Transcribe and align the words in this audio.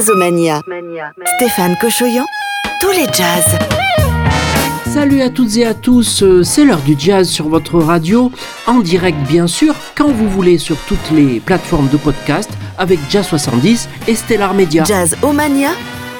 Jazzomania. 0.00 0.62
Stéphane 1.36 1.76
Cochoyan, 1.78 2.24
tous 2.80 2.90
les 2.92 3.04
jazz. 3.12 3.58
Salut 4.86 5.20
à 5.20 5.28
toutes 5.28 5.58
et 5.58 5.66
à 5.66 5.74
tous, 5.74 6.22
euh, 6.22 6.42
c'est 6.42 6.64
l'heure 6.64 6.80
du 6.80 6.96
jazz 6.98 7.28
sur 7.28 7.50
votre 7.50 7.78
radio, 7.78 8.32
en 8.66 8.80
direct 8.80 9.18
bien 9.28 9.46
sûr, 9.46 9.74
quand 9.94 10.08
vous 10.08 10.26
voulez 10.26 10.56
sur 10.56 10.78
toutes 10.86 11.10
les 11.10 11.38
plateformes 11.38 11.88
de 11.88 11.98
podcast 11.98 12.50
avec 12.78 12.98
Jazz 13.10 13.26
70 13.26 13.90
et 14.08 14.14
Stellar 14.14 14.54
Media. 14.54 14.84
Jazz 14.84 15.18
Omania, 15.22 15.72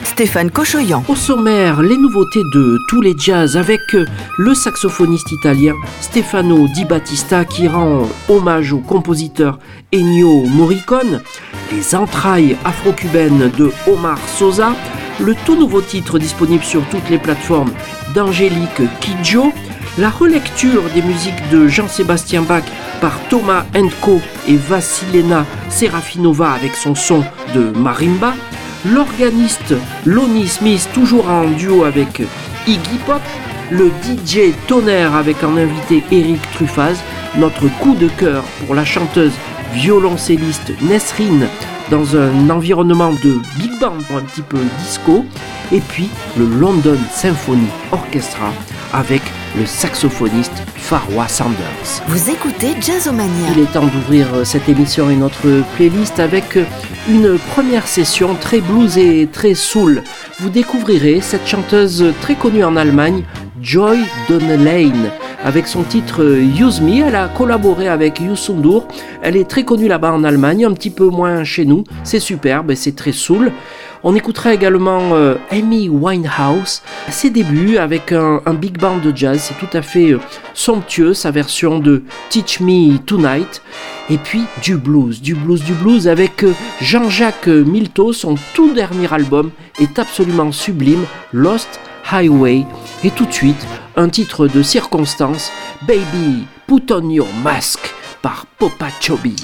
Stéphane 0.04 0.50
Cochoyan. 0.50 1.02
Au 1.08 1.14
sommaire, 1.14 1.82
les 1.82 1.96
nouveautés 1.96 2.42
de 2.54 2.78
tous 2.88 3.00
les 3.00 3.14
jazz 3.16 3.56
avec 3.56 3.80
euh, 3.94 4.06
le 4.38 4.54
saxophoniste 4.54 5.32
italien 5.32 5.74
Stefano 6.00 6.66
Di 6.68 6.84
Battista 6.84 7.44
qui 7.44 7.68
rend 7.68 8.08
hommage 8.28 8.72
au 8.72 8.78
compositeur 8.78 9.58
Ennio 9.92 10.46
Morricone, 10.46 11.22
les 11.72 11.94
entrailles 11.94 12.56
afro-cubaines 12.64 13.50
de 13.56 13.70
Omar 13.86 14.18
Sosa, 14.28 14.74
le 15.20 15.34
tout 15.44 15.56
nouveau 15.56 15.80
titre 15.80 16.18
disponible 16.18 16.64
sur 16.64 16.82
toutes 16.88 17.08
les 17.10 17.18
plateformes 17.18 17.72
d'Angélique 18.14 18.82
Kidjo, 19.00 19.52
la 19.98 20.10
relecture 20.10 20.82
des 20.94 21.02
musiques 21.02 21.48
de 21.50 21.68
Jean-Sébastien 21.68 22.42
Bach 22.42 22.64
par 23.00 23.18
Thomas 23.28 23.64
Enko 23.76 24.20
et 24.48 24.56
Vassilena 24.56 25.44
Serafinova 25.68 26.52
avec 26.52 26.74
son 26.74 26.94
son 26.94 27.24
de 27.54 27.70
marimba, 27.70 28.34
l'organiste 28.84 29.74
Lonnie 30.04 30.48
Smith 30.48 30.88
toujours 30.92 31.28
en 31.28 31.50
duo 31.50 31.84
avec 31.84 32.22
Iggy 32.66 32.98
Pop, 33.06 33.20
le 33.70 33.90
DJ 34.02 34.52
Tonnerre 34.66 35.14
avec 35.14 35.42
en 35.44 35.56
invité 35.56 36.02
Eric 36.10 36.40
Truffaz, 36.52 36.96
notre 37.36 37.68
coup 37.78 37.94
de 37.94 38.08
cœur 38.08 38.44
pour 38.64 38.74
la 38.74 38.84
chanteuse 38.84 39.32
violoncelliste 39.72 40.72
Nesrine 40.82 41.46
dans 41.90 42.16
un 42.16 42.50
environnement 42.50 43.12
de 43.12 43.38
big 43.58 43.78
band 43.80 43.98
un 44.14 44.22
petit 44.22 44.42
peu 44.42 44.58
disco, 44.78 45.24
et 45.72 45.80
puis 45.80 46.08
le 46.36 46.46
London 46.46 46.98
Symphony 47.12 47.66
Orchestra 47.92 48.52
avec 48.92 49.22
le 49.56 49.66
saxophoniste 49.66 50.62
Farwa 50.76 51.28
Sanders. 51.28 52.02
Vous 52.06 52.30
écoutez 52.30 52.74
Jazzomania. 52.80 53.50
Il 53.56 53.62
est 53.62 53.72
temps 53.72 53.86
d'ouvrir 53.86 54.26
cette 54.44 54.68
émission 54.68 55.10
et 55.10 55.16
notre 55.16 55.62
playlist 55.76 56.20
avec 56.20 56.58
une 57.08 57.38
première 57.52 57.86
session 57.86 58.34
très 58.34 58.60
blues 58.60 58.98
et 58.98 59.28
très 59.32 59.54
soul. 59.54 60.02
Vous 60.38 60.50
découvrirez 60.50 61.20
cette 61.20 61.46
chanteuse 61.46 62.12
très 62.20 62.34
connue 62.34 62.64
en 62.64 62.76
Allemagne, 62.76 63.24
Joy 63.60 63.98
Donnelane. 64.28 65.10
Avec 65.42 65.66
son 65.66 65.84
titre 65.84 66.22
Use 66.22 66.82
Me, 66.82 67.06
elle 67.06 67.16
a 67.16 67.28
collaboré 67.28 67.88
avec 67.88 68.20
Yusundur. 68.20 68.86
Elle 69.22 69.36
est 69.36 69.48
très 69.48 69.64
connue 69.64 69.88
là-bas 69.88 70.12
en 70.12 70.22
Allemagne, 70.22 70.66
un 70.66 70.72
petit 70.74 70.90
peu 70.90 71.08
moins 71.08 71.44
chez 71.44 71.64
nous. 71.64 71.84
C'est 72.04 72.20
superbe 72.20 72.70
et 72.70 72.76
c'est 72.76 72.94
très 72.94 73.12
soul. 73.12 73.50
On 74.02 74.14
écoutera 74.14 74.52
également 74.52 75.14
euh, 75.14 75.36
Amy 75.50 75.88
Winehouse 75.88 76.82
à 77.08 77.10
ses 77.10 77.30
débuts 77.30 77.78
avec 77.78 78.12
un, 78.12 78.40
big 78.52 78.78
band 78.78 78.98
de 78.98 79.16
jazz. 79.16 79.40
C'est 79.40 79.66
tout 79.66 79.74
à 79.74 79.80
fait 79.80 80.12
euh, 80.12 80.20
somptueux, 80.52 81.14
sa 81.14 81.30
version 81.30 81.78
de 81.78 82.02
Teach 82.28 82.60
Me 82.60 82.98
Tonight. 82.98 83.62
Et 84.10 84.18
puis 84.18 84.42
du 84.62 84.76
blues, 84.76 85.22
du 85.22 85.34
blues, 85.34 85.62
du 85.64 85.72
blues 85.72 86.06
avec 86.06 86.44
euh, 86.44 86.52
Jean-Jacques 86.82 87.48
Milto. 87.48 88.12
Son 88.12 88.34
tout 88.52 88.74
dernier 88.74 89.10
album 89.10 89.50
est 89.80 89.98
absolument 89.98 90.52
sublime, 90.52 91.04
Lost 91.32 91.80
Highway. 92.10 92.66
Et 93.04 93.10
tout 93.10 93.24
de 93.24 93.32
suite, 93.32 93.66
un 94.00 94.08
titre 94.08 94.48
de 94.48 94.62
circonstance, 94.62 95.50
Baby, 95.86 96.46
Put 96.66 96.90
on 96.90 97.10
Your 97.10 97.28
Mask 97.44 97.78
par 98.22 98.46
Popa 98.58 98.88
Chobi. 98.98 99.36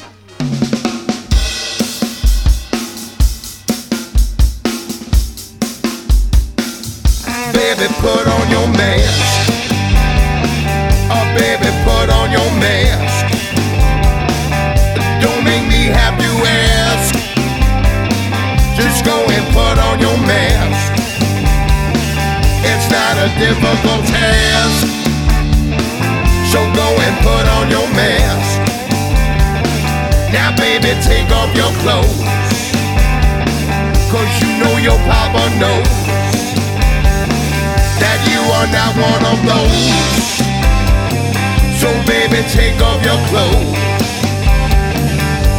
Difficult 23.47 24.03
task. 24.11 24.87
So 26.51 26.59
go 26.75 26.89
and 27.07 27.15
put 27.23 27.45
on 27.57 27.71
your 27.71 27.87
mask. 27.95 28.59
Now, 30.35 30.51
baby, 30.59 30.91
take 31.07 31.31
off 31.31 31.51
your 31.55 31.71
clothes. 31.83 32.27
Cause 34.11 34.33
you 34.43 34.51
know 34.59 34.75
your 34.83 34.99
papa 35.07 35.45
knows 35.63 35.95
that 38.03 38.19
you 38.33 38.43
are 38.59 38.69
not 38.79 38.93
one 39.11 39.23
of 39.31 39.39
those. 39.51 39.83
So, 41.79 41.89
baby, 42.03 42.43
take 42.51 42.79
off 42.83 42.99
your 43.07 43.21
clothes. 43.31 43.79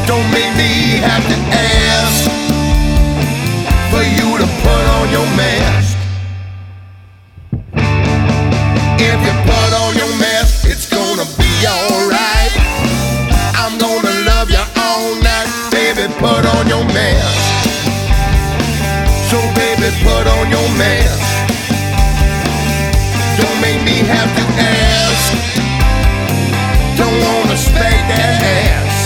Don't 0.09 0.27
make 0.35 0.51
me 0.59 0.99
have 1.07 1.23
to 1.31 1.37
ask 1.55 2.27
for 3.91 4.03
you 4.03 4.27
to 4.41 4.47
put 4.63 4.83
on 4.97 5.05
your 5.09 5.27
mask. 5.39 5.96
Me 23.87 24.03
have 24.03 24.31
to 24.39 24.45
ask. 24.59 25.31
Don't 26.99 27.17
wanna 27.23 27.55
spank 27.55 28.01
that 28.11 28.39
ass. 28.59 28.97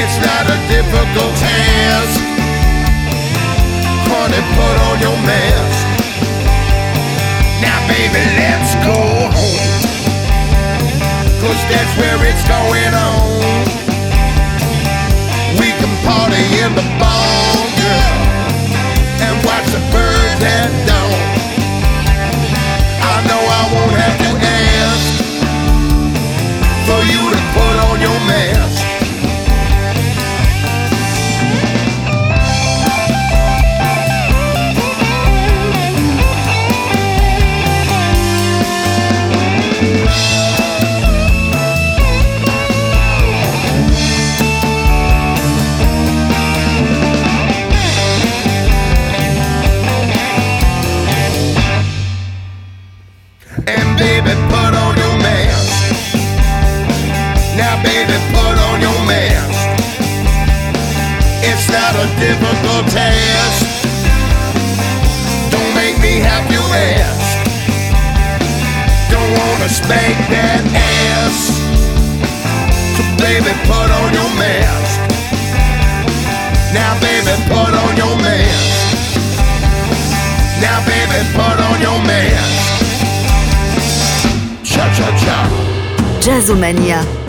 It's 0.00 0.16
not 0.28 0.44
a 0.46 0.58
difficult 0.70 1.34
task. 1.34 2.20
Honey, 4.06 4.42
put 4.54 4.76
on 4.86 4.96
your 5.06 5.18
mask. 5.30 5.82
Now, 7.64 7.78
baby, 7.90 8.22
let's 8.38 8.72
go 8.86 8.98
home. 9.36 9.66
Cause 11.42 11.62
that's 11.72 11.92
where 11.98 12.20
it's 12.30 12.44
going 12.46 12.94
on. 13.10 13.26
We 15.58 15.68
can 15.80 15.92
party 16.06 16.44
in 16.62 16.70
the 16.78 16.86
bar, 17.02 17.50
girl, 17.82 18.18
and 19.26 19.34
watch 19.48 19.66
the 19.74 19.82
birds 19.90 20.42
at 20.56 20.70
dawn. 20.86 21.11
Jazzomania. 86.62 87.21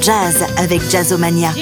Jazz 0.00 0.44
avec 0.56 0.80
Jazzomania. 0.90 1.52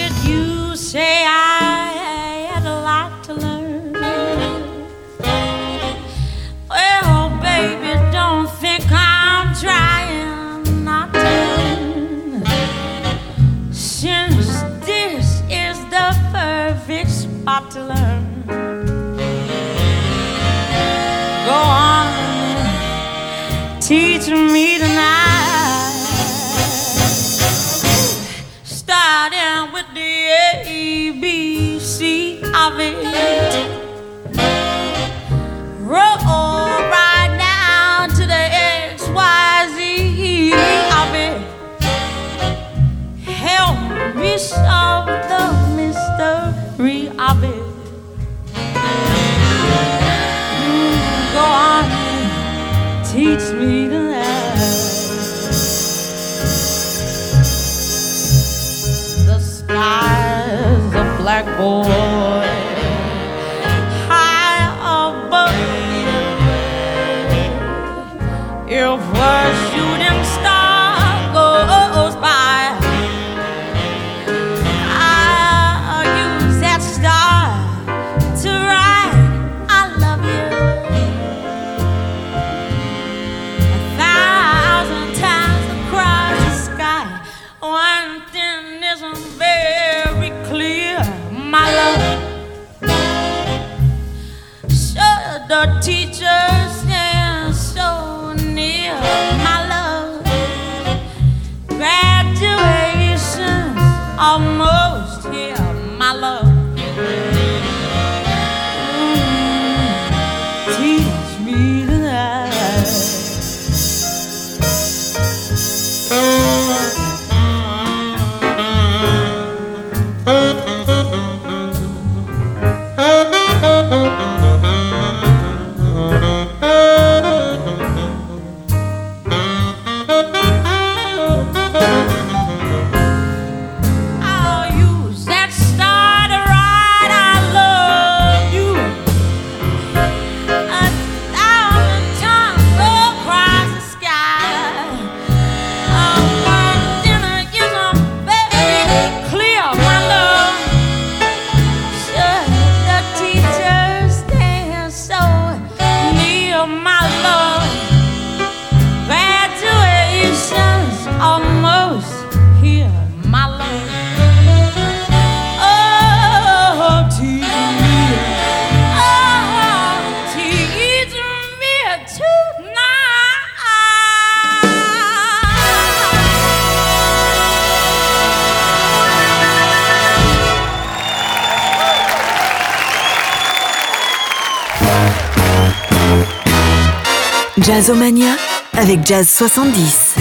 Jazzomania 187.74 188.36
avec 188.74 189.06
Jazz 189.06 189.26
70. 189.26 190.16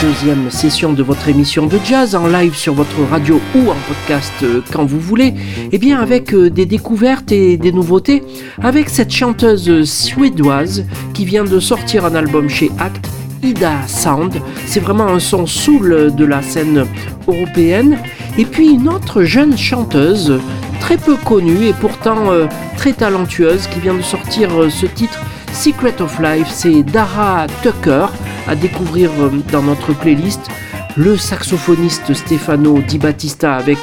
Deuxième 0.00 0.50
session 0.50 0.94
de 0.94 1.02
votre 1.02 1.28
émission 1.28 1.66
de 1.66 1.78
jazz 1.84 2.14
en 2.14 2.26
live 2.26 2.54
sur 2.54 2.72
votre 2.72 3.02
radio 3.10 3.42
ou 3.54 3.68
en 3.68 3.76
podcast 3.86 4.32
euh, 4.42 4.62
quand 4.72 4.86
vous 4.86 4.98
voulez. 4.98 5.34
Et 5.70 5.76
bien 5.76 6.00
avec 6.00 6.32
euh, 6.32 6.48
des 6.48 6.64
découvertes 6.64 7.30
et 7.30 7.58
des 7.58 7.72
nouveautés 7.72 8.22
avec 8.62 8.88
cette 8.88 9.10
chanteuse 9.10 9.84
suédoise 9.84 10.86
qui 11.12 11.26
vient 11.26 11.44
de 11.44 11.60
sortir 11.60 12.06
un 12.06 12.14
album 12.14 12.48
chez 12.48 12.70
Act. 12.78 13.10
Ida 13.42 13.86
Sound, 13.86 14.40
c'est 14.64 14.80
vraiment 14.80 15.08
un 15.08 15.18
son 15.20 15.44
soul 15.46 16.14
de 16.16 16.24
la 16.24 16.40
scène 16.40 16.86
européenne. 17.28 17.98
Et 18.38 18.46
puis 18.46 18.70
une 18.70 18.88
autre 18.88 19.24
jeune 19.24 19.58
chanteuse 19.58 20.40
très 20.80 20.96
peu 20.96 21.16
connue 21.16 21.66
et 21.66 21.72
pourtant 21.72 22.30
euh, 22.30 22.46
très 22.76 22.92
talentueuse 22.92 23.66
qui 23.66 23.80
vient 23.80 23.94
de 23.94 24.02
sortir 24.02 24.50
euh, 24.60 24.70
ce 24.70 24.86
titre 24.86 25.20
Secret 25.52 26.00
of 26.00 26.18
Life, 26.20 26.48
c'est 26.50 26.82
Dara 26.82 27.46
Tucker 27.62 28.06
à 28.46 28.54
découvrir 28.54 29.10
euh, 29.20 29.30
dans 29.52 29.62
notre 29.62 29.92
playlist. 29.92 30.48
Le 30.96 31.16
saxophoniste 31.16 32.14
Stefano 32.14 32.78
Di 32.80 32.98
Battista 32.98 33.56
avec 33.56 33.78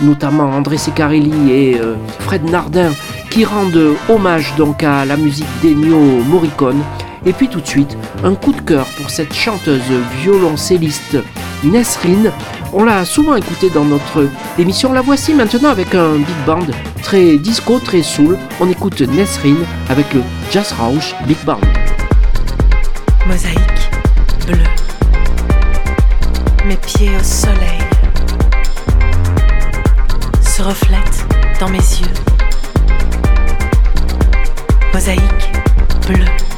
notamment 0.00 0.44
André 0.44 0.78
Secarelli 0.78 1.50
et 1.50 1.80
Fred 2.20 2.48
Nardin 2.48 2.92
qui 3.28 3.44
rendent 3.44 3.96
hommage 4.08 4.54
donc 4.54 4.84
à 4.84 5.04
la 5.04 5.16
musique 5.16 5.48
d'Ennio 5.62 5.98
Morricone. 5.98 6.80
Et 7.26 7.32
puis 7.32 7.48
tout 7.48 7.60
de 7.60 7.66
suite, 7.66 7.96
un 8.22 8.34
coup 8.34 8.52
de 8.52 8.60
cœur 8.60 8.86
pour 8.96 9.10
cette 9.10 9.32
chanteuse 9.32 9.82
violoncelliste 10.20 11.16
Nesrine. 11.62 12.30
On 12.72 12.84
l'a 12.84 13.04
souvent 13.04 13.36
écoutée 13.36 13.70
dans 13.70 13.84
notre 13.84 14.28
émission. 14.58 14.92
La 14.92 15.00
voici 15.00 15.32
maintenant 15.32 15.70
avec 15.70 15.94
un 15.94 16.14
big 16.16 16.44
band 16.46 16.66
très 17.02 17.38
disco, 17.38 17.78
très 17.78 18.02
soul. 18.02 18.36
On 18.60 18.68
écoute 18.68 19.00
Nesrine 19.00 19.64
avec 19.88 20.12
le 20.12 20.22
Jazz 20.50 20.74
Rausch 20.78 21.14
Big 21.26 21.38
Band. 21.44 21.60
Mosaïque 23.26 23.90
bleue. 24.46 24.58
Mes 26.66 26.76
pieds 26.76 27.10
au 27.18 27.22
soleil 27.24 27.80
se 30.42 30.62
reflètent 30.62 31.26
dans 31.58 31.68
mes 31.68 31.78
yeux. 31.78 32.14
Mosaïque 34.92 35.52
bleue. 36.06 36.53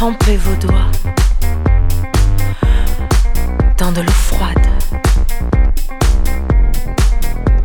Trempez 0.00 0.38
vos 0.38 0.56
doigts 0.56 0.90
dans 3.76 3.92
de 3.92 4.00
l'eau 4.00 4.10
froide. 4.10 4.66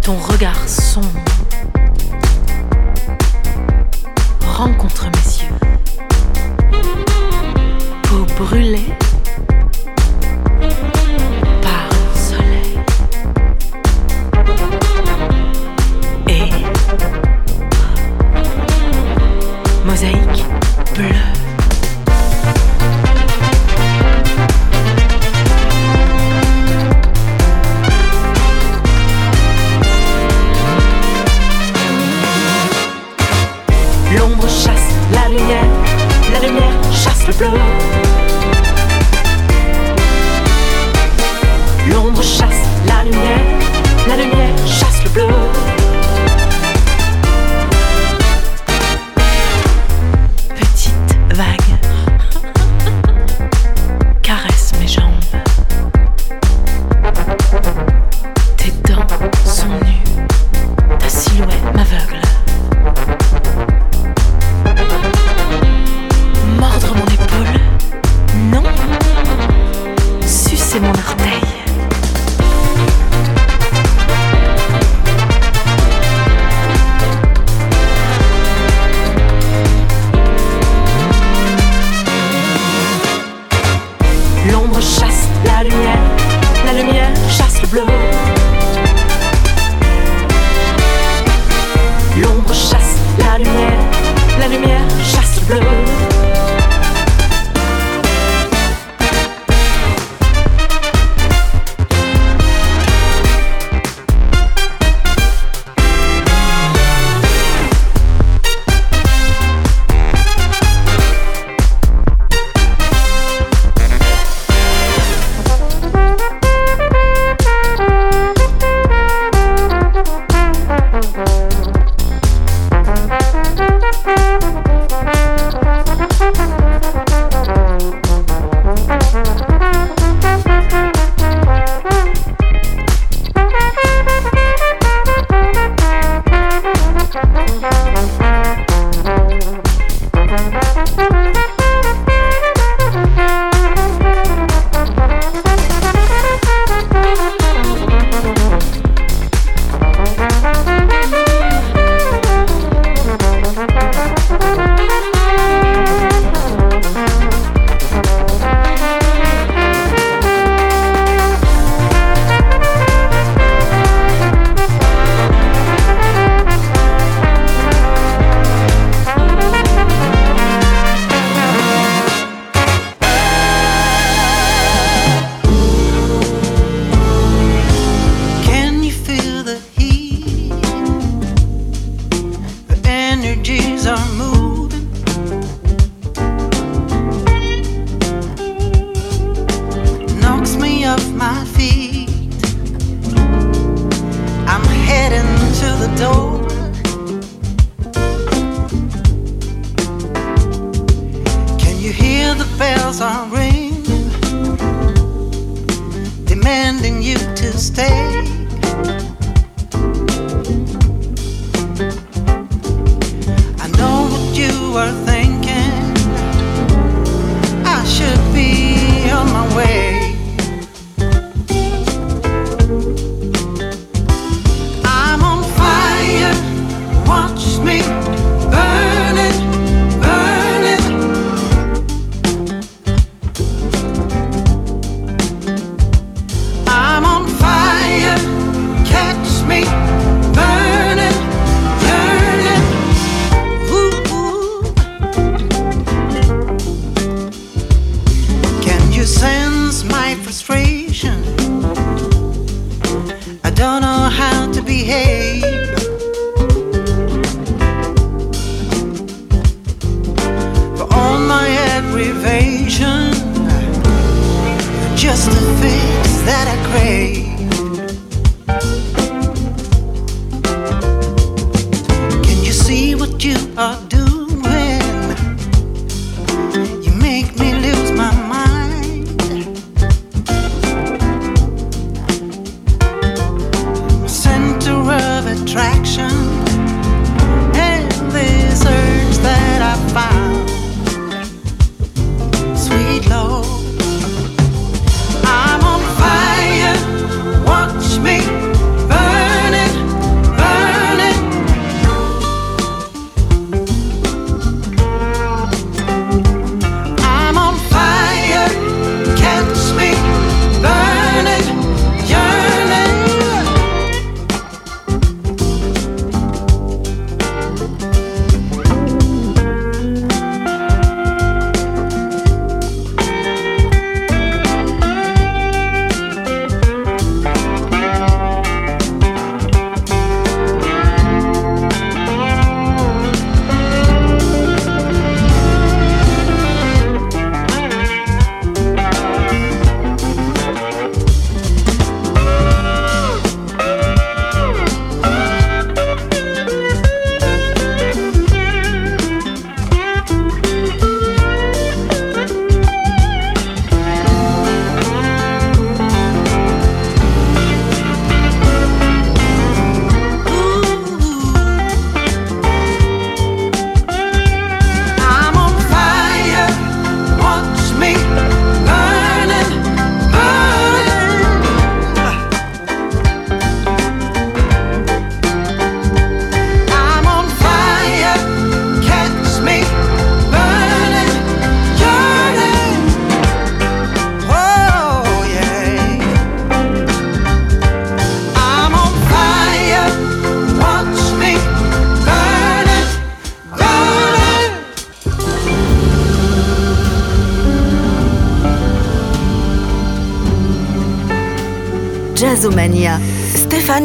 Ton 0.01 0.17
regard 0.17 0.67
sombre 0.67 1.07
rencontre 4.45 5.05
mes 5.05 5.45
yeux. 5.45 5.55
brûlée 8.37 9.04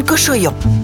Stéphane 0.00 0.04
Cochoyon. 0.04 0.79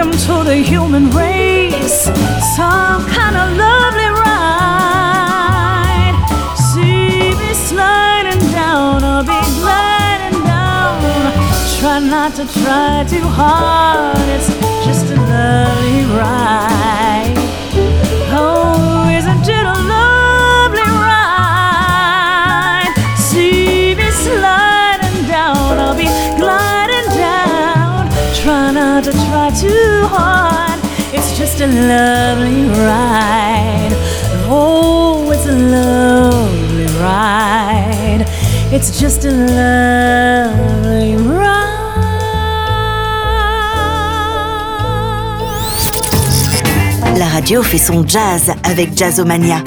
Welcome 0.00 0.18
to 0.18 0.44
the 0.48 0.56
human 0.56 1.10
race, 1.10 2.04
some 2.56 3.04
kind 3.10 3.36
of 3.36 3.54
lovely 3.54 4.08
ride. 4.24 6.16
See 6.56 7.34
me 7.36 7.52
sliding 7.52 8.40
down, 8.50 9.04
I'll 9.04 9.22
be 9.22 9.38
gliding 9.60 10.42
down. 10.42 11.02
Try 11.80 11.98
not 12.00 12.34
to 12.36 12.46
try 12.62 13.04
too 13.06 13.20
hard, 13.20 14.16
it's 14.30 14.48
just 14.86 15.04
a 15.12 15.16
lovely 15.16 16.04
ride. 16.16 16.99
A 31.60 31.66
lovely 31.66 32.68
ride. 32.68 33.92
Oh, 34.48 35.30
it's 35.30 35.46
a 35.46 35.52
lovely 35.52 36.86
ride. 36.98 38.24
It's 38.72 38.98
just 38.98 39.24
a 39.26 39.30
lovely 39.30 41.16
ride. 41.16 41.70
La 47.18 47.26
radio 47.26 47.62
fait 47.62 47.78
son 47.78 48.06
jazz 48.06 48.52
avec 48.64 48.96
Jazzomania. 48.96 49.62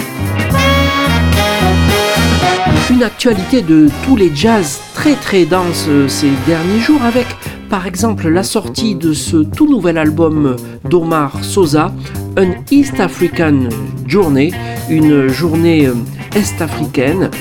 Une 2.90 3.04
actualité 3.04 3.62
de 3.62 3.90
tous 4.06 4.16
les 4.16 4.36
jazz 4.36 4.80
très 4.96 5.16
très 5.16 5.46
dense 5.46 5.88
ces 6.08 6.32
derniers 6.48 6.80
jours 6.80 7.04
avec 7.04 7.28
par 7.74 7.88
exemple 7.88 8.30
la 8.30 8.44
sortie 8.44 8.94
de 8.94 9.14
ce 9.14 9.38
tout 9.38 9.68
nouvel 9.68 9.98
album 9.98 10.58
d'Omar 10.88 11.44
Sosa, 11.44 11.92
un 12.38 12.50
East 12.70 13.00
African 13.00 13.62
Journey, 14.06 14.52
une 14.92 15.28
journée 15.28 15.88
euh, 15.88 15.96
est-africaine 16.36 17.32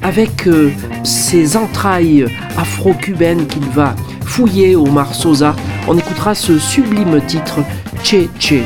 avec 0.00 0.46
euh, 0.46 0.70
ses 1.04 1.58
entrailles 1.58 2.24
afro-cubaines 2.56 3.46
qu'il 3.46 3.66
va 3.66 3.94
fouiller 4.24 4.76
Omar 4.76 5.14
Sosa. 5.14 5.54
On 5.86 5.98
écoutera 5.98 6.34
ce 6.34 6.58
sublime 6.58 7.20
titre 7.26 7.60
Che 8.02 8.30
Che. 8.40 8.62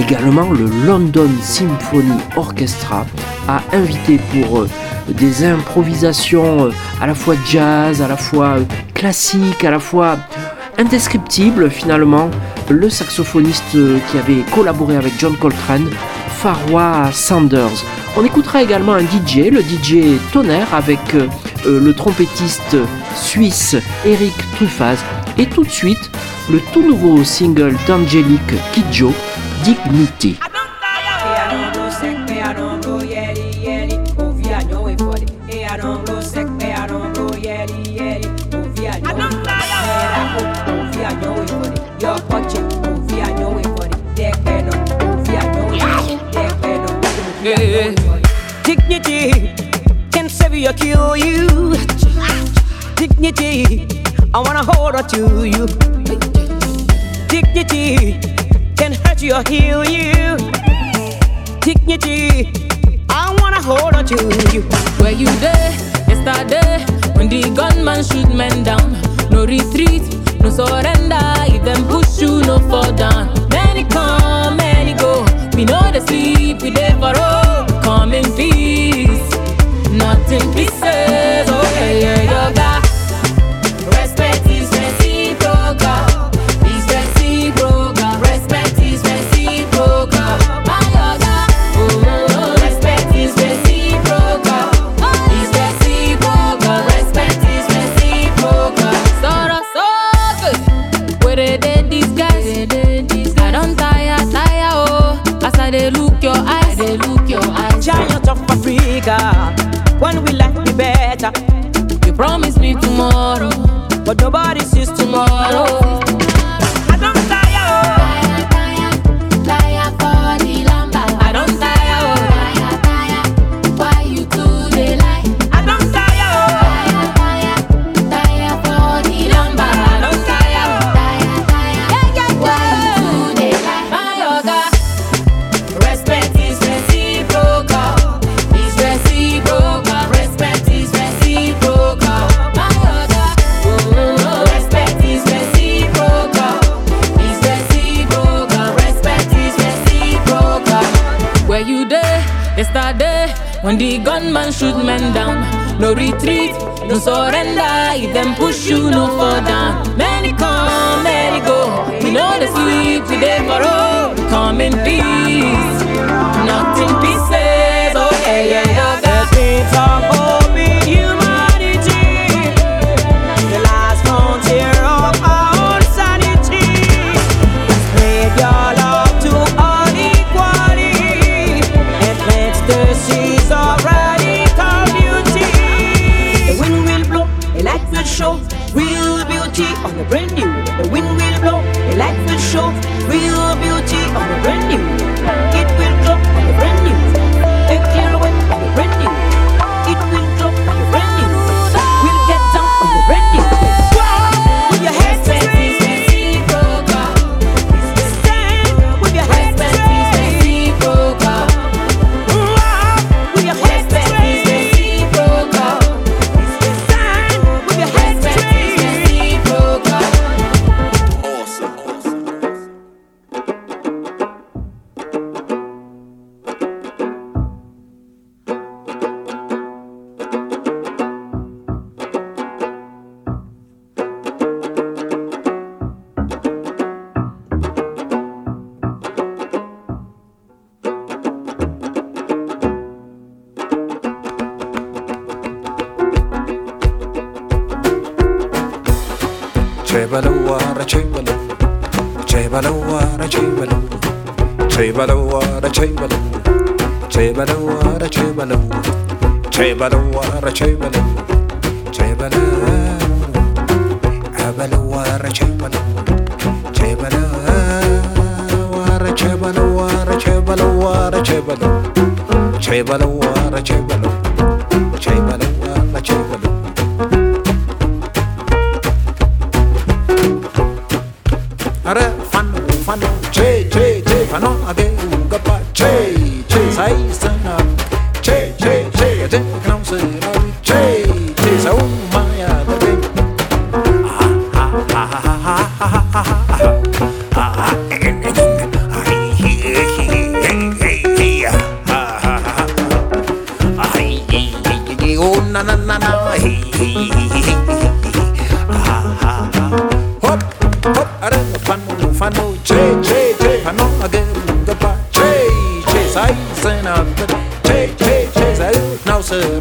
Également, 0.00 0.50
le 0.50 0.68
London 0.84 1.30
Symphony 1.42 2.18
Orchestra 2.36 3.06
a 3.46 3.62
invité 3.72 4.18
pour 4.32 4.62
euh, 4.62 4.68
des 5.10 5.44
improvisations 5.44 6.70
à 7.00 7.06
la 7.06 7.14
fois 7.14 7.36
jazz, 7.48 8.02
à 8.02 8.08
la 8.08 8.16
fois 8.16 8.56
classique, 8.94 9.62
à 9.62 9.70
la 9.70 9.78
fois 9.78 10.18
indescriptible 10.78 11.70
finalement, 11.70 12.30
le 12.68 12.90
saxophoniste 12.90 13.76
qui 14.10 14.18
avait 14.18 14.42
collaboré 14.54 14.96
avec 14.96 15.12
John 15.18 15.36
Coltrane, 15.36 15.88
Farwa 16.28 17.10
Sanders. 17.12 17.84
On 18.16 18.24
écoutera 18.24 18.62
également 18.62 18.94
un 18.94 19.02
DJ, 19.02 19.50
le 19.50 19.60
DJ 19.60 20.18
Tonnerre, 20.32 20.72
avec 20.74 21.14
euh, 21.14 21.26
euh, 21.66 21.80
le 21.80 21.92
trompettiste 21.92 22.76
suisse 23.14 23.76
Eric 24.06 24.34
Truffaz. 24.54 24.96
Et 25.36 25.46
tout 25.46 25.64
de 25.64 25.70
suite, 25.70 26.10
le 26.50 26.60
tout 26.72 26.82
nouveau 26.82 27.22
single 27.24 27.76
d'Angelique 27.86 28.54
Kidjo, 28.72 29.12
Dignity. 29.64 30.38
You 50.66 50.72
kill 50.72 51.16
you. 51.16 51.46
Dignity, 52.96 53.86
I 54.34 54.40
wanna 54.40 54.64
hold 54.64 54.96
on 54.96 55.06
to 55.08 55.44
you. 55.44 55.66
Dignity 57.28 58.18
can 58.76 58.92
hurt 59.04 59.22
you 59.22 59.34
or 59.34 59.44
heal 59.48 59.84
you. 59.84 60.36
Dignity, 61.60 62.50
I 63.08 63.36
wanna 63.40 63.62
hold 63.62 63.94
on 63.94 64.06
to 64.06 64.16
you. 64.52 64.62
Where 64.98 65.12
you 65.12 65.26
there, 65.38 65.70
yesterday, 66.08 66.84
when 67.14 67.28
the 67.28 67.42
gunman 67.54 68.02
shoot 68.02 68.34
men 68.34 68.64
down. 68.64 68.92
No 69.30 69.46
retreat, 69.46 70.02
no 70.40 70.50
surrender. 70.50 71.26
If 71.46 71.62
them 71.64 71.86
push 71.86 72.20
you, 72.20 72.40
no 72.42 72.58
fall 72.68 72.92
down. 72.92 73.28
Many 73.50 73.84
come, 73.84 74.56
many 74.56 74.94
go. 74.94 75.24
We 75.54 75.64
know 75.64 75.92
the 75.92 76.00
sleep, 76.08 76.60
we 76.62 76.70
there 76.70 76.96
for 76.98 77.16
all. 77.16 77.66
Come 77.82 78.14
in 78.14 78.24
peace, 78.34 78.75
didn't 80.28 80.56
be 80.56 80.66
said. 80.66 81.35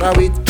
married 0.06 0.45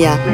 Jazzomania. 0.00 0.29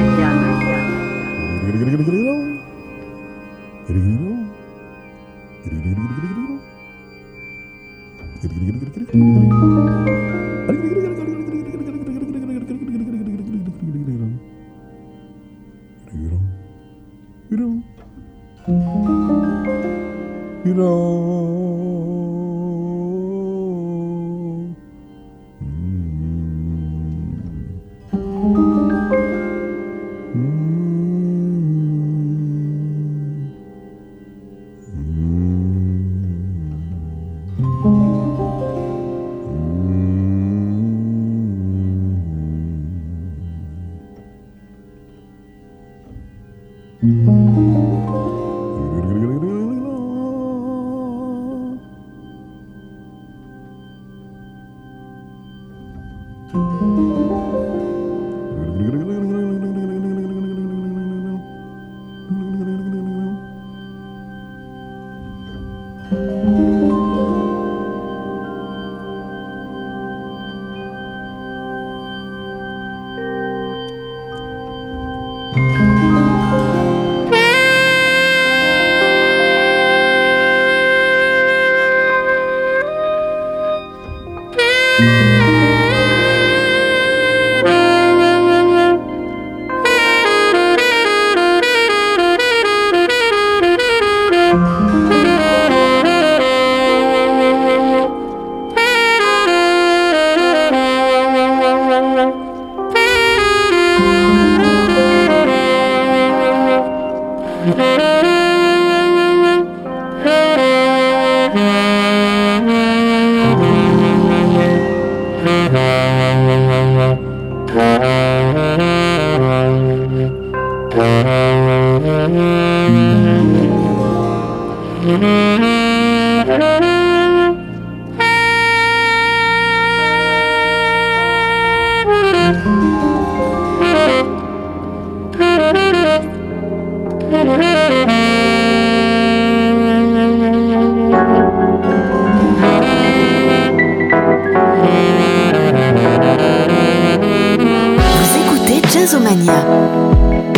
Jazzomania. 149.06 150.55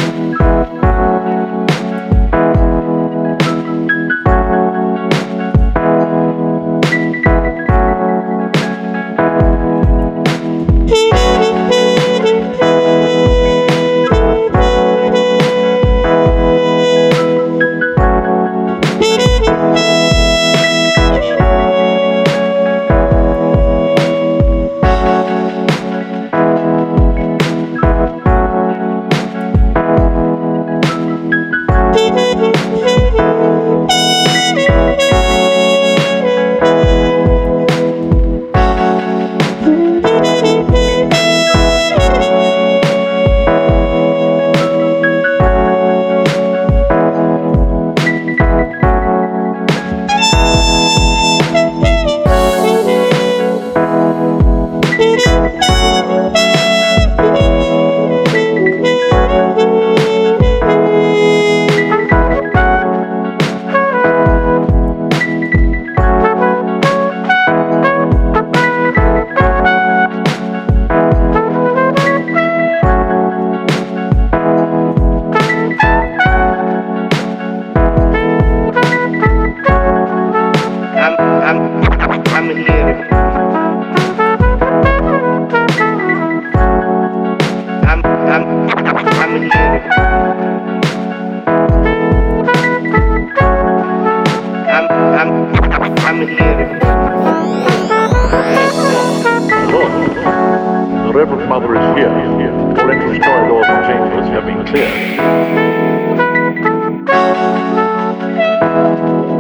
Écoutez 108.87 109.38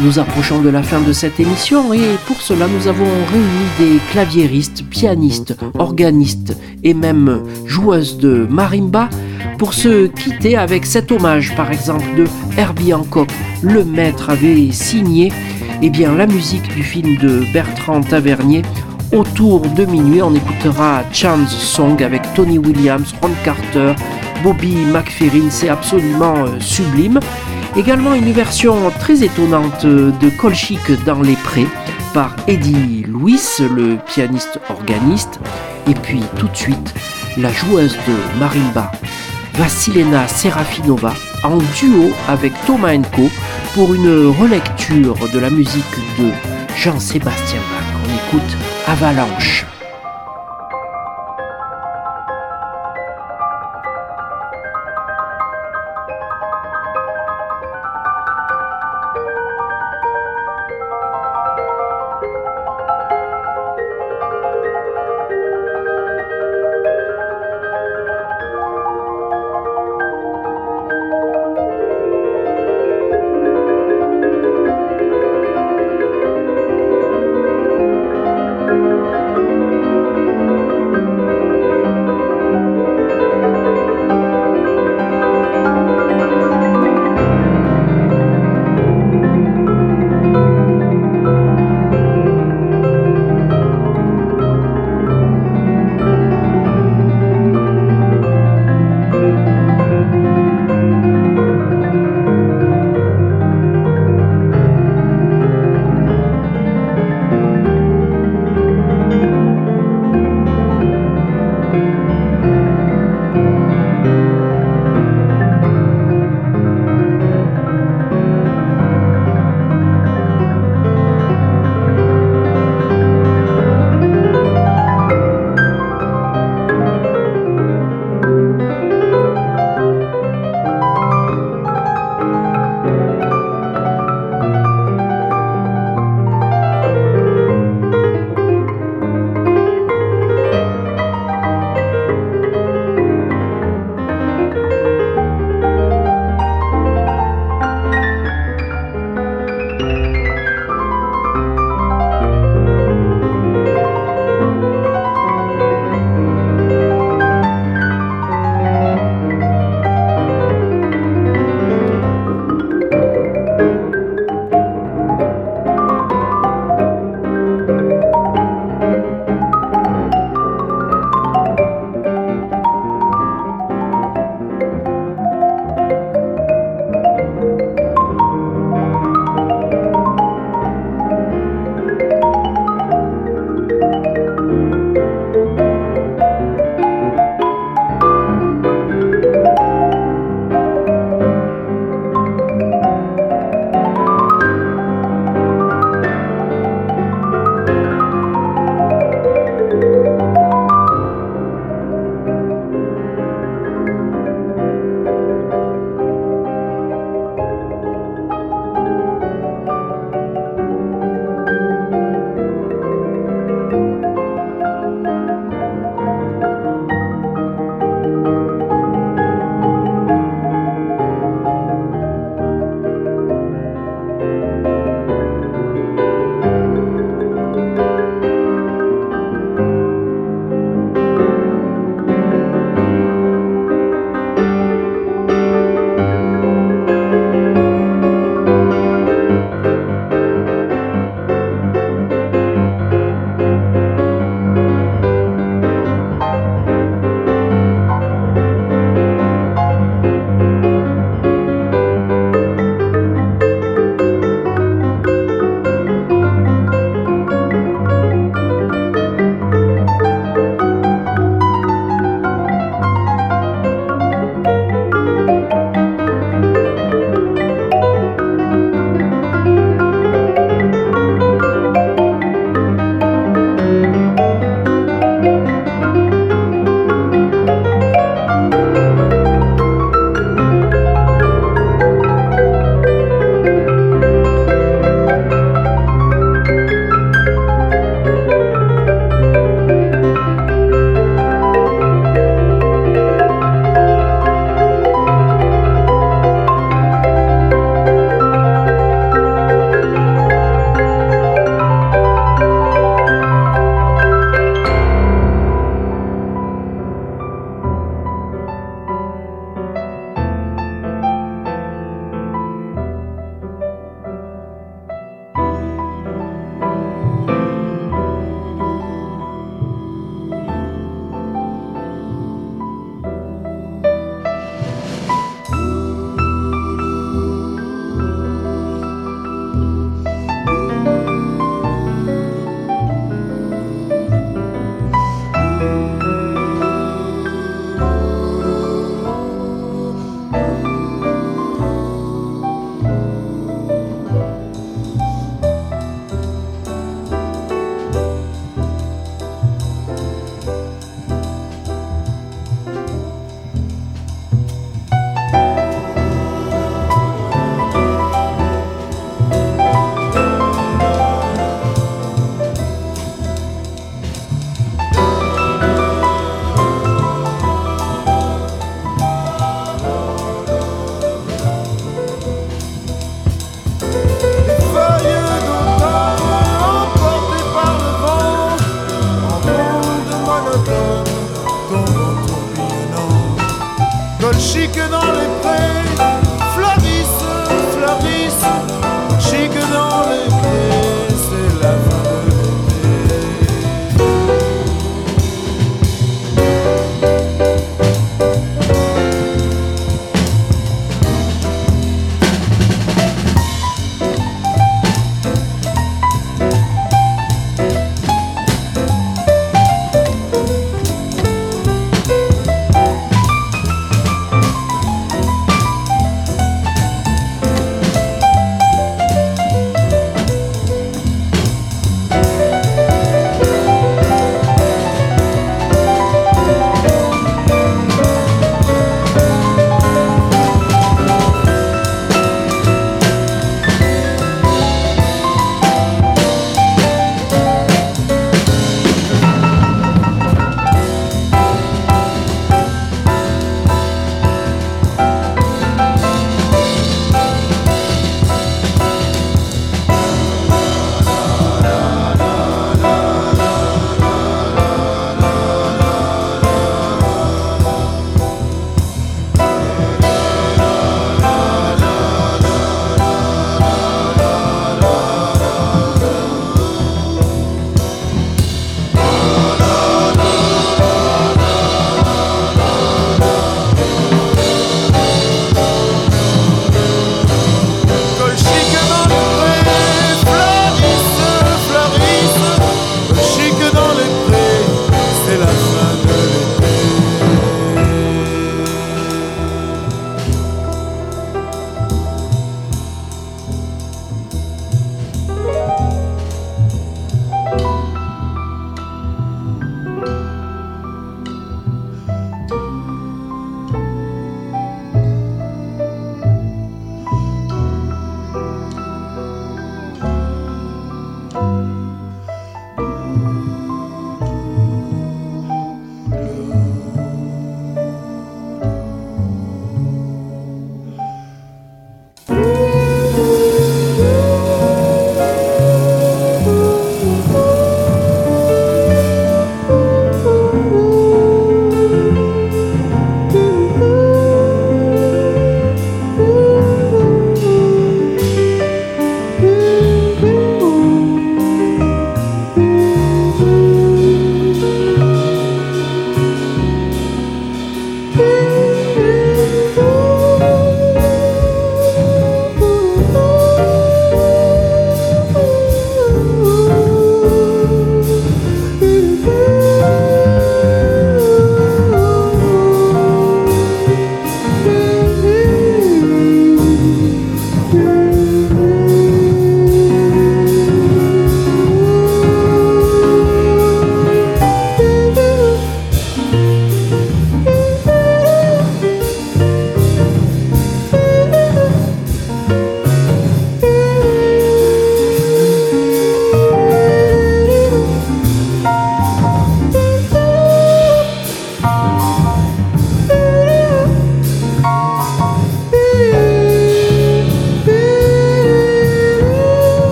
Nous 0.00 0.18
approchons 0.18 0.60
de 0.60 0.68
la 0.68 0.82
fin 0.82 1.00
de 1.00 1.12
cette 1.12 1.40
émission 1.40 1.92
et 1.92 2.16
pour 2.26 2.40
cela 2.40 2.66
nous 2.68 2.86
avons 2.86 3.08
réuni 3.32 3.66
des 3.78 4.00
claviéristes, 4.10 4.84
pianistes, 4.88 5.56
organistes 5.78 6.56
et 6.82 6.94
même 6.94 7.42
joueuses 7.64 8.18
de 8.18 8.46
marimba 8.48 9.08
pour 9.58 9.74
se 9.74 10.06
quitter 10.06 10.56
avec 10.56 10.86
cet 10.86 11.10
hommage 11.10 11.54
par 11.56 11.70
exemple 11.72 12.06
de 12.16 12.24
Herbie 12.56 12.94
Hancock. 12.94 13.30
Le 13.62 13.84
maître 13.84 14.30
avait 14.30 14.70
signé 14.70 15.32
eh 15.82 15.90
bien, 15.90 16.14
la 16.14 16.26
musique 16.26 16.74
du 16.74 16.82
film 16.82 17.16
de 17.18 17.44
Bertrand 17.52 18.00
Tavernier. 18.00 18.62
Autour 19.12 19.60
de 19.60 19.84
minuit, 19.84 20.22
on 20.22 20.34
écoutera 20.34 21.02
Chance 21.12 21.54
Song 21.54 22.02
avec 22.02 22.22
Tony 22.34 22.58
Williams, 22.58 23.14
Ron 23.20 23.30
Carter, 23.44 23.92
Bobby 24.42 24.74
McFerrin. 24.92 25.50
C'est 25.50 25.68
absolument 25.68 26.34
euh, 26.38 26.58
sublime. 26.60 27.20
Également 27.76 28.14
une 28.14 28.32
version 28.32 28.90
très 28.98 29.22
étonnante 29.22 29.84
de 29.84 30.30
Colchic 30.30 30.80
dans 31.04 31.20
les 31.20 31.36
prés 31.36 31.66
par 32.14 32.34
Eddie 32.46 33.04
Louis, 33.06 33.38
le 33.60 33.98
pianiste 33.98 34.58
organiste. 34.70 35.38
Et 35.86 35.92
puis 35.92 36.22
tout 36.38 36.48
de 36.48 36.56
suite, 36.56 36.94
la 37.36 37.52
joueuse 37.52 37.92
de 38.08 38.38
marimba, 38.40 38.90
Vassilena 39.54 40.26
Serafinova, 40.26 41.12
en 41.44 41.58
duo 41.78 42.10
avec 42.28 42.54
Thomas 42.66 42.94
Enko 42.94 43.28
pour 43.74 43.94
une 43.94 44.28
relecture 44.28 45.16
de 45.34 45.38
la 45.38 45.50
musique 45.50 45.84
de 46.18 46.30
Jean-Sébastien 46.76 47.60
Bach. 47.60 48.00
On 48.02 48.36
écoute 48.36 48.56
Avalanche. 48.86 49.66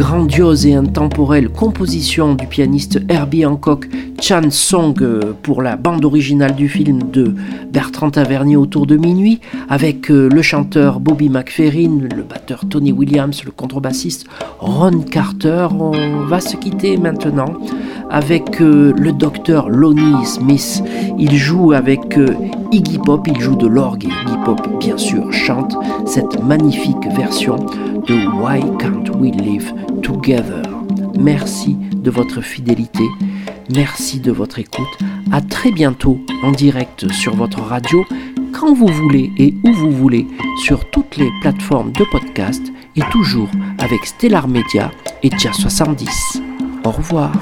Grandiose 0.00 0.64
et 0.64 0.72
intemporelle 0.72 1.50
composition 1.50 2.34
du 2.34 2.46
pianiste 2.46 3.02
Herbie 3.10 3.44
Hancock, 3.44 3.86
Chan 4.18 4.48
Song 4.48 4.94
euh, 5.02 5.34
pour 5.42 5.60
la 5.60 5.76
bande 5.76 6.06
originale 6.06 6.54
du 6.54 6.70
film 6.70 7.10
de 7.12 7.34
Bertrand 7.70 8.10
Tavernier 8.10 8.56
autour 8.56 8.86
de 8.86 8.96
minuit, 8.96 9.40
avec 9.68 10.10
euh, 10.10 10.30
le 10.32 10.40
chanteur 10.40 11.00
Bobby 11.00 11.28
McFerrin, 11.28 12.08
le 12.16 12.22
batteur 12.22 12.64
Tony 12.66 12.92
Williams, 12.92 13.44
le 13.44 13.50
contrebassiste 13.50 14.24
Ron 14.58 15.02
Carter. 15.02 15.68
On 15.78 16.24
va 16.24 16.40
se 16.40 16.56
quitter 16.56 16.96
maintenant 16.96 17.52
avec 18.08 18.62
euh, 18.62 18.94
le 18.96 19.12
docteur 19.12 19.68
Lonnie 19.68 20.24
Smith. 20.24 20.82
Il 21.18 21.36
joue 21.36 21.72
avec 21.72 22.18
Iggy 22.72 22.98
Pop, 22.98 23.28
il 23.28 23.38
joue 23.38 23.56
de 23.56 23.66
l'orgue 23.66 24.04
et 24.04 24.06
Iggy 24.06 24.38
Pop 24.46 24.66
bien 24.80 24.96
sûr 24.96 25.30
chante 25.30 25.76
cette 26.06 26.42
magnifique 26.42 27.06
version 27.14 27.56
de 28.06 28.26
Why 28.26 28.60
Can't 28.78 29.10
We 29.16 29.32
Live 29.34 29.72
Together. 30.02 30.62
Merci 31.18 31.76
de 31.94 32.10
votre 32.10 32.40
fidélité, 32.40 33.04
merci 33.74 34.20
de 34.20 34.32
votre 34.32 34.58
écoute. 34.58 34.86
À 35.32 35.40
très 35.40 35.70
bientôt 35.70 36.20
en 36.42 36.52
direct 36.52 37.10
sur 37.12 37.34
votre 37.34 37.60
radio, 37.60 38.04
quand 38.52 38.74
vous 38.74 38.86
voulez 38.86 39.30
et 39.38 39.54
où 39.64 39.72
vous 39.72 39.90
voulez, 39.90 40.26
sur 40.64 40.88
toutes 40.90 41.16
les 41.16 41.30
plateformes 41.40 41.92
de 41.92 42.04
podcast 42.10 42.62
et 42.96 43.02
toujours 43.10 43.48
avec 43.78 44.04
Stellar 44.04 44.48
Media 44.48 44.90
et 45.22 45.30
Jazz 45.38 45.56
70. 45.56 46.42
Au 46.84 46.90
revoir. 46.90 47.32